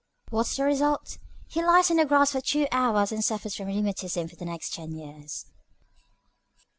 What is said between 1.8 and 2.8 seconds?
on the grass for two